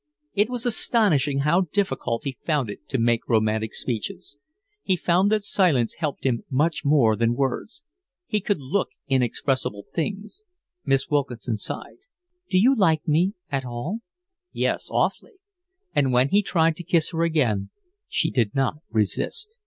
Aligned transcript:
It 0.33 0.49
was 0.49 0.65
astonishing 0.65 1.41
how 1.41 1.67
difficult 1.71 2.23
he 2.23 2.35
found 2.43 2.71
it 2.71 2.89
to 2.89 2.97
make 2.97 3.27
romantic 3.29 3.75
speeches. 3.75 4.35
He 4.81 4.95
found 4.95 5.31
that 5.31 5.43
silence 5.43 5.93
helped 5.99 6.25
him 6.25 6.41
much 6.49 6.83
more 6.83 7.15
than 7.15 7.35
words. 7.35 7.83
He 8.25 8.41
could 8.41 8.59
look 8.59 8.89
inexpressible 9.07 9.85
things. 9.93 10.41
Miss 10.83 11.07
Wilkinson 11.07 11.57
sighed. 11.57 11.99
"Do 12.49 12.57
you 12.57 12.75
like 12.75 13.07
me 13.07 13.33
at 13.51 13.63
all?" 13.63 13.99
"Yes, 14.51 14.89
awfully." 14.89 15.35
When 15.93 16.29
he 16.29 16.41
tried 16.41 16.77
to 16.77 16.83
kiss 16.83 17.11
her 17.11 17.21
again 17.21 17.69
she 18.07 18.31
did 18.31 18.55
not 18.55 18.77
resist. 18.89 19.59